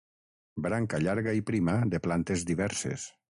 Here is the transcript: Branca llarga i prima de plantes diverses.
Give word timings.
Branca 0.67 1.01
llarga 1.07 1.35
i 1.41 1.45
prima 1.51 1.77
de 1.93 2.01
plantes 2.09 2.47
diverses. 2.53 3.07